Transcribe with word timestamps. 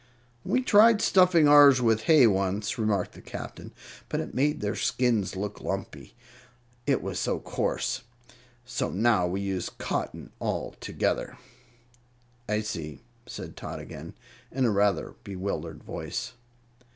"We 0.43 0.63
tried 0.63 0.99
stuffing 0.99 1.47
ours 1.47 1.79
with 1.79 2.05
hay 2.05 2.25
once," 2.25 2.79
remarked 2.79 3.11
the 3.11 3.21
Captain; 3.21 3.71
"but 4.09 4.19
it 4.19 4.33
made 4.33 4.59
their 4.59 4.75
skins 4.75 5.35
look 5.35 5.61
lumpy, 5.61 6.15
it 6.87 7.03
was 7.03 7.19
so 7.19 7.37
coarse; 7.39 8.01
so 8.65 8.89
now 8.89 9.27
we 9.27 9.41
use 9.41 9.69
cotton 9.69 10.31
altogether." 10.41 11.37
"I 12.49 12.61
see," 12.61 13.01
said 13.27 13.55
Tot 13.55 13.77
again, 13.79 14.15
in 14.51 14.65
a 14.65 14.71
rather 14.71 15.13
bewildered 15.23 15.83
voice. 15.83 16.33